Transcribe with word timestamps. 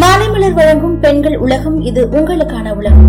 மாலைமலர் 0.00 0.54
வழங்கும் 0.54 1.00
பெண்கள் 1.00 1.36
உலகம் 1.36 1.80
இது 1.80 2.06
உங்களுக்கான 2.06 2.74
உலகம். 2.76 3.08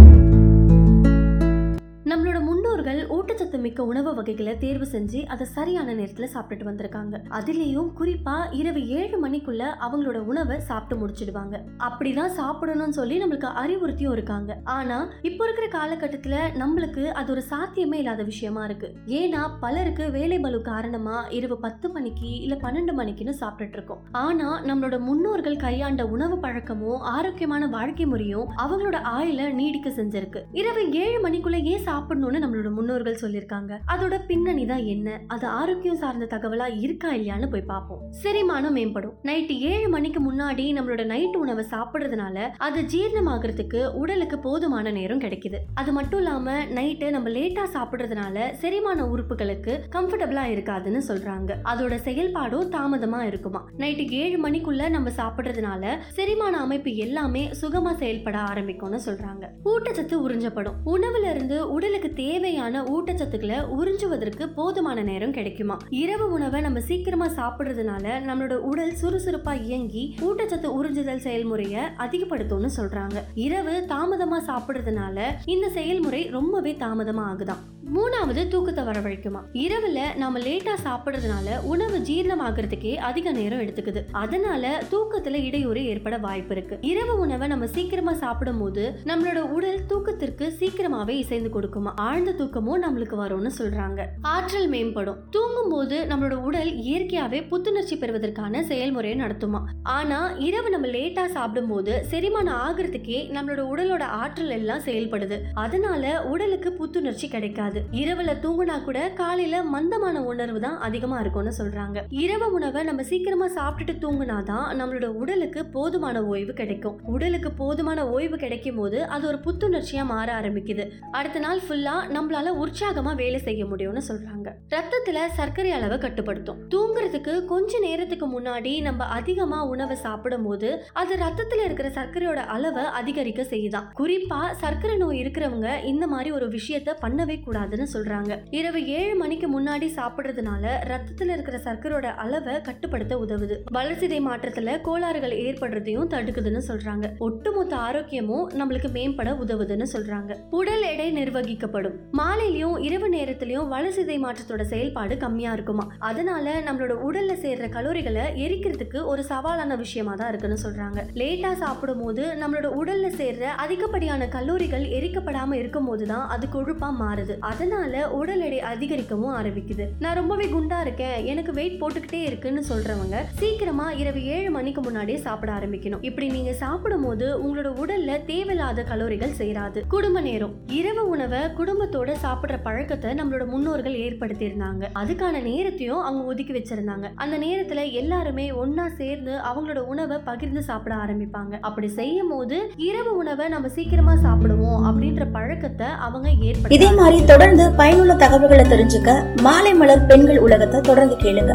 நம்மளோட 2.06 2.40
முன்னோர்கள் 2.40 3.08
ஊட்டச்சத்து 3.38 3.60
மிக்க 3.60 3.84
உணவு 3.84 4.12
வகைகளை 4.16 4.58
தேர்வு 4.58 4.86
செஞ்சு 4.92 5.20
அதை 5.26 5.46
சரியான 5.48 5.94
நேரத்துல 5.94 6.28
சாப்பிட்டுட்டு 6.34 6.68
வந்திருக்காங்க. 6.70 7.16
அதுலயும் 7.30 7.90
குறிப்பா 8.00 8.36
இரவு 8.52 8.82
ஏழு 8.88 9.18
மணிக்குள்ள 9.26 9.64
அவங்களோட 9.88 10.20
உணவை 10.32 10.60
சாப்பிட்டு 10.60 10.96
முடிச்சிடுவாங்க. 11.02 11.56
அப்படிதான் 11.88 12.32
சாப்பிடணும்னு 12.38 12.98
சொல்லி 13.00 13.16
நம்மளுக்கு 13.24 13.50
அறிவுறுத்தியும் 13.64 14.12
இருக்காங்க. 14.12 14.58
ஆனா 14.64 14.98
இப்போ 15.22 15.44
இருக்கிற 15.48 15.68
காலகட்டத்துல 15.76 16.38
நம்மளுக்கு 16.62 17.04
அது 17.20 17.32
ஒரு 17.32 17.42
சாத்தியமே 17.42 17.98
இல்லாத 17.98 18.24
விஷயமா 18.24 18.64
இருக்கு. 18.66 18.90
ஏன்னா 19.22 19.44
பலருக்கு 19.60 20.08
வேலை 20.12 20.40
பலு 20.40 20.62
காரணமா 20.62 21.18
இரவு 21.40 21.58
பத்து 21.60 21.90
மணிக்கு 21.90 22.32
இல்ல 22.40 22.56
பன்னெண்டு 22.56 22.96
மணிக்குன்னு 23.02 23.36
சாப்பிட்டுட்டு 23.44 23.78
இருக்கோம். 23.80 24.02
ஆனா 24.12 24.50
நம்மளோட 24.64 25.00
முன்னோர்கள் 25.00 25.62
கையாண்ட 25.66 26.08
உணவு 26.08 26.40
பழக்கமும் 26.40 27.06
ஆரோக்கியமான 27.18 27.68
வாழ்க்கை 27.68 28.06
முறையும் 28.06 28.50
அவங்களோட 28.58 28.98
ஆயுள 29.18 29.54
நீடிக்க 29.54 29.90
செஞ்சிருக்கு. 29.90 30.44
இரவு 30.64 30.84
ஏழு 31.06 31.22
மணிக்குள்ள 31.30 31.64
ஏன் 31.74 31.86
சாப்பிடணும்னு 31.86 32.44
நம்மளோட 32.44 32.76
முன்னோர்கள் 32.78 33.26
சொல்லியிருக்காங்க 33.28 33.80
அதோட 33.96 34.26
பின்னணி 34.28 34.66
தான் 34.66 34.84
என்ன? 34.84 35.22
அது 35.28 35.48
ஆரோக்கியம் 35.48 35.96
சார்ந்த 35.96 36.38
தகவலா 36.38 36.68
இருக்கா 36.80 37.14
இல்லையான்னு 37.14 37.52
போய் 37.52 37.62
பார்ப்போம். 37.62 38.02
செரிமானம் 38.24 38.76
மேம்படும். 38.76 39.14
நைட்டு 39.24 39.60
ஏழு 39.60 39.90
மணிக்கு 39.90 40.32
முன்னாடி 40.32 40.66
நம்மளோட 40.74 41.06
நைட் 41.06 41.36
உணவை 41.36 41.66
சாப்பிடுறதுனால 41.70 42.48
அது 42.58 42.82
ஜீரணமாகறதுக்கு 42.82 43.94
உடலுக்கு 43.94 44.40
போதுமான 44.40 44.92
நேரம் 44.92 45.20
கிடைக்குது. 45.20 45.56
அது 45.74 45.92
மட்டும் 45.92 46.20
இல்லாம 46.20 46.64
நைட்டு 46.64 47.10
நம்ம 47.10 47.30
லேட்டா 47.30 47.64
சாப்பிடுறதுனால 47.74 48.54
செரிமான 48.54 49.06
உறுப்புகளுக்கு 49.06 49.80
கம்ஃபர்டபுளா 49.96 50.44
இருக்காதுன்னு 50.56 51.02
சொல்றாங்க. 51.08 51.52
அதோட 51.64 51.96
செயல்பாடும் 52.08 52.70
தாமதமா 52.70 53.22
இருக்குமா? 53.22 53.70
நைட்டு 53.78 54.10
ஏழு 54.10 54.50
மணிக்குள்ள 54.50 54.90
நம்ம 54.90 55.10
சாப்பிடுறதுனால 55.10 55.98
செரிமான 56.08 56.58
அமைப்பு 56.58 56.96
எல்லாமே 56.96 57.50
சுகமா 57.62 57.94
செயல்பட 57.94 58.38
ஆரம்பிக்கும்னு 58.38 59.00
சொல்றாங்க. 59.06 59.46
ஊட்டச்சத்து 59.66 60.16
உறிஞ்சப்படும். 60.28 60.78
உணவுல 60.86 61.30
இருந்து 61.30 61.72
உடலுக்கு 61.72 62.14
தேவையான 62.14 62.84
ஊட்டச்சத்துக்களை 63.18 63.66
உறிஞ்சுவதற்கு 63.80 64.54
போதுமான 64.54 65.02
நேரம் 65.02 65.32
கிடைக்குமா? 65.32 65.78
இரவு 65.90 66.32
உணவை 66.32 66.62
நம்ம 66.62 66.80
சீக்கிரமா 66.80 67.28
சாப்பிடுறதுனால 67.28 68.04
நம்மளோட 68.04 68.54
உடல் 68.54 68.94
சுறுசுறுப்பா 69.02 69.62
இயங்கி 69.62 70.16
ஊட்டச்சத்து 70.20 70.68
உறிஞ்சுதல் 70.82 71.18
செயல்முறையை 71.18 71.82
அதிகப்படுத்தும்னு 71.98 72.70
சொல்றாங்க. 72.78 73.16
இரவு 73.34 73.86
தாமதமா 73.88 74.40
சாப்பிடுறதுனால 74.48 75.24
இந்த 75.46 75.70
செயல்முறை 75.70 76.24
ரொம்பவே 76.24 76.76
தாமதமா 76.80 77.24
ஆகுதாம். 77.32 77.64
மூணாவது 77.96 78.48
தூக்கத்தை 78.48 78.84
வரவழைக்குமா? 78.84 79.42
இரவுல 79.54 80.16
நாம 80.16 80.40
லேட்டா 80.40 80.76
சாப்பிடுறதுனால 80.84 81.62
உணவு 81.64 81.98
ஜீரணமாகறதுக்கே 81.98 82.96
அதிக 82.96 83.32
நேரம் 83.32 83.60
எடுத்துக்குது. 83.60 84.04
அதனால 84.12 84.84
தூக்கத்துல 84.92 85.44
இடையூறு 85.44 85.86
ஏற்பட 85.86 86.18
வாய்ப்பு 86.18 86.56
இருக்கு. 86.56 86.78
இரவு 86.82 87.20
உணவை 87.20 87.48
நம்ம 87.48 87.68
சீக்கிரமா 87.68 88.14
சாப்பிடும் 88.14 88.60
போது 88.60 89.00
நம்மளோட 89.06 89.40
உடல் 89.40 89.86
தூக்கத்திற்கு 89.86 90.54
சீக்கிரமாவே 90.60 91.10
இசைந்து 91.10 91.62
கொடுக்குமா? 91.62 91.92
ஆழ்ந்த 91.96 92.32
தூக்கமும் 92.32 92.84
நம்மளுக்கு 92.84 93.07
வரும்னு 93.16 93.50
சொல்றாங்க. 93.58 94.06
ஆற்றல் 94.22 94.70
மேம்படும். 94.70 95.18
தூங்கும் 95.32 95.70
போது 95.70 96.06
நம்மளோட 96.10 96.34
உடல் 96.34 96.78
இயற்கையாவே 96.78 97.48
புத்துணர்ச்சி 97.48 97.98
பெறுவதற்கான 97.98 98.64
செயல்முறையை 98.64 99.20
நடத்துமா. 99.20 99.62
ஆனா 99.84 100.30
இரவு 100.30 100.70
நம்ம 100.70 100.88
லேட்டா 100.88 101.26
சாப்பிடும் 101.26 101.70
போது 101.70 102.06
செரிமானம் 102.12 102.56
ஆகிறதுக்கே 102.68 103.30
நம்மளோட 103.32 103.62
உடலோட 103.76 104.02
ஆற்றல் 104.02 104.50
எல்லாம் 104.50 104.80
செயல்படுது. 104.80 105.42
அதனால 105.54 106.24
உடலுக்கு 106.24 106.72
புத்துணர்ச்சி 106.72 107.28
கிடைக்காது. 107.28 107.82
இரவுல 107.92 108.38
தூங்குனா 108.42 108.84
கூட 108.84 109.10
காலையில 109.10 109.64
மந்தமான 109.64 110.24
உணர்வு 110.24 110.60
தான் 110.60 110.80
அதிகமா 110.80 111.20
இருக்கும்னு 111.20 111.54
சொல்றாங்க. 111.58 112.02
இரவு 112.10 112.52
உணவை 112.52 112.84
நம்ம 112.84 113.04
சீக்கிரமா 113.04 113.48
சாப்பிட்டுட்டு 113.48 113.86
தூங்குனாதான் 113.86 114.82
நம்மளோட 114.82 115.06
உடலுக்கு 115.06 115.66
போதுமான 115.66 116.24
ஓய்வு 116.26 116.54
கிடைக்கும். 116.54 117.00
உடலுக்கு 117.04 117.52
போதுமான 117.52 118.10
ஓய்வு 118.10 118.38
கிடைக்கும் 118.38 118.76
போது 118.76 119.04
அது 119.04 119.28
ஒரு 119.28 119.38
புத்துணர்ச்சியா 119.38 120.06
மாற 120.06 120.42
ஆரம்பிக்குது. 120.42 120.90
அடுத்த 121.12 121.40
நாள் 121.40 121.60
ஃபுல்லா 121.70 122.16
நம்மளால 122.16 122.48
உற்சாக 122.48 122.97
உற்சாகமா 122.98 123.16
வேலை 123.16 123.40
செய்ய 123.40 123.66
முடியும்னு 123.66 124.02
சொல்றாங்க. 124.08 124.54
ரத்தத்துல 124.70 125.28
சர்க்கரை 125.34 125.72
அளவை 125.72 125.98
கட்டுப்படுத்தும். 125.98 126.70
தூங்குறதுக்கு 126.70 127.46
கொஞ்ச 127.46 127.80
நேரத்துக்கு 127.80 128.40
முன்னாடி 128.40 128.82
நம்ம 128.82 129.04
அதிகமா 129.04 129.66
உணவை 129.66 129.96
சாப்பிடும் 129.96 130.44
போது 130.44 130.84
அது 130.94 131.16
ரத்தத்துல 131.16 131.64
இருக்கிற 131.64 131.90
சர்க்கரையோட 131.90 132.36
அளவை 132.36 132.84
அதிகரிக்க 132.84 133.42
செய்யுதான். 133.44 133.88
குறிப்பா 133.98 134.52
சர்க்கரை 134.52 134.98
நோய் 134.98 135.24
இருக்கிறவங்க 135.24 135.84
இந்த 135.84 136.08
மாதிரி 136.08 136.32
ஒரு 136.32 136.48
விஷயத்த 136.48 136.96
பண்ணவே 137.02 137.40
கூடாதுன்னு 137.46 137.88
சொல்றாங்க. 137.94 138.38
இரவு 138.50 138.88
ஏழு 138.88 139.16
மணிக்கு 139.16 139.62
முன்னாடி 139.62 139.90
சாப்பிடுறதுனால 139.96 140.68
ரத்தத்துல 140.88 141.32
இருக்கிற 141.32 141.58
சர்க்கரையோட 141.58 142.04
அளவை 142.04 142.62
கட்டுப்படுத்த 142.62 143.18
உதவுது. 143.18 143.58
வளர்சிதை 143.74 144.20
மாற்றத்துல 144.20 144.82
கோளாறுகள் 144.82 145.32
ஏற்படுறதையும் 145.32 146.08
தடுக்குதுன்னு 146.08 146.62
சொல்றாங்க. 146.68 147.18
ஒட்டுமொத்த 147.18 147.76
ஆரோக்கியமும் 147.76 148.48
நம்மளுக்கு 148.54 148.90
மேம்பட 148.94 149.36
உதவுதுன்னு 149.46 149.86
சொல்றாங்க. 149.94 150.36
உடல் 150.50 150.82
எடை 150.82 151.14
நிர்வகிக்கப்படும். 151.14 151.96
மாலையிலயும் 152.18 152.77
இரவு 152.78 153.10
நேரத்துலையும் 153.10 153.72
வளசிதை 153.72 154.18
மாற்றத்தோட 154.20 154.62
செயல்பாடு 154.62 155.18
கம்மியா 155.18 155.54
இருக்குமா? 155.54 155.92
அதனால 156.00 156.62
நம்மளோட 156.62 156.96
உடல்ல 157.10 157.34
சேர்ற 157.44 157.70
கலோரிகளை 157.70 158.26
எரிக்கிறதுக்கு 158.36 159.06
ஒரு 159.06 159.24
சவாலான 159.24 159.78
விஷயமா 159.78 160.16
தான் 160.16 160.30
இருக்குன்னு 160.30 160.58
சொல்றாங்க. 160.64 161.04
லேட்டா 161.14 161.54
சாப்பிடும் 161.54 162.04
போது 162.04 162.38
நம்மளோட 162.42 162.70
உடல்ல 162.82 163.08
சேர்ற 163.22 163.40
அதிகப்படியான 163.40 164.26
கலோரிகள் 164.26 164.86
எரிக்கப்படாம 164.98 165.54
இருக்கும் 165.54 165.86
போதுதான் 165.86 166.30
அது 166.30 166.48
கொழுப்பா 166.48 166.90
மாறுது. 167.00 167.40
அதனால 167.40 168.12
உடல் 168.12 168.40
எடை 168.40 168.60
அதிகரிக்கவும் 168.60 169.36
ஆரம்பிக்குது. 169.36 169.88
நான் 170.00 170.16
ரொம்பவே 170.16 170.46
குண்டா 170.46 170.82
இருக்கேன். 170.82 171.26
எனக்கு 171.26 171.54
வெயிட் 171.54 171.82
போட்டுக்கிட்டே 171.82 172.22
இருக்குன்னு 172.22 172.64
சொல்றவங்க 172.70 173.16
சீக்கிரமா 173.34 173.92
இரவு 173.92 174.24
ஏழு 174.24 174.52
மணிக்கு 174.52 174.82
முன்னாடியே 174.82 175.18
சாப்பிட 175.18 175.52
ஆரம்பிக்கணும். 175.52 176.04
இப்படி 176.04 176.30
நீங்க 176.30 176.54
சாப்பிடும் 176.54 177.04
போது 177.04 177.38
உங்களோட 177.46 177.70
உடல்ல 177.84 178.26
தேவையில்லாத 178.26 178.86
கலோரிகள் 178.90 179.36
சேராது. 179.38 179.88
குடும்ப 179.88 180.22
நேரம். 180.22 180.54
இரவு 180.68 181.08
உணவை 181.08 181.40
குடும்பத்தோட 181.40 182.16
சாப்பிடுற 182.24 182.56
பழக்கத்தை 182.68 183.12
நம்மளோட 183.20 183.44
முன்னோர்கள் 183.54 183.98
ஏற்படுத்தியிருந்தாங்க. 184.06 184.84
அதுக்கான 185.02 185.42
நேரத்தையும் 185.50 186.04
அவங்க 186.08 186.24
ஒதுக்கி 186.32 186.54
வச்சிருந்தாங்க. 186.58 187.08
அந்த 187.24 187.36
நேரத்துல 187.46 187.84
எல்லாருமே 188.02 188.48
ஒன்னா 188.64 188.88
சேர்ந்து 189.02 189.34
அவங்களோட 189.50 189.84
உணவை 189.94 190.18
பகிர்ந்து 190.30 190.64
சாப்பிட 190.70 190.96
ஆரம்பிப்பாங்க. 191.04 191.54
அப்படி 191.68 191.90
செய்யும் 192.00 192.32
போது 192.34 192.58
இரவு 192.90 193.14
உணவை 193.22 193.48
நம்ம 193.56 193.74
சீக்கிரமா 193.78 194.16
சாப்பிடுவோம் 194.26 194.84
அப்படின்ற 194.90 195.26
பழக்கத்தை 195.38 195.90
அவங்க 196.08 196.28
ஏற்படுத்த 196.50 196.76
இதே 196.80 196.92
மாதிரி 197.00 197.20
தொடர்ந்து 197.34 197.66
பயனுள்ள 197.82 198.16
தகவல்களை 198.26 198.66
தெரிஞ்சுக்க 198.74 199.20
மாலை 199.48 199.74
மலர் 199.82 200.06
பெண்கள் 200.12 200.44
உலகத்தை 200.48 200.82
தொடர்ந்து 200.92 201.18
கேளுங்க. 201.26 201.54